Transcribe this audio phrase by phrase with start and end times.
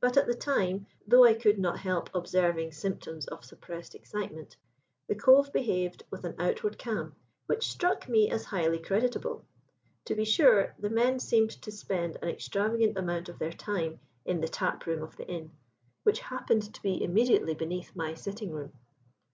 [0.00, 4.56] "But at the time, though I could not help observing symptoms of suppressed excitement,
[5.08, 7.14] the Cove behaved with an outward calm
[7.44, 9.44] which struck me as highly creditable.
[10.06, 14.40] To be sure, the men seemed to spend an extravagant amount of their time in
[14.40, 15.50] the tap room of the inn,
[16.02, 18.72] which happened to be immediately beneath my sitting room.